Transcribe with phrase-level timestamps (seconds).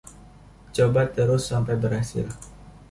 [0.75, 2.25] coba terus sampai berhasil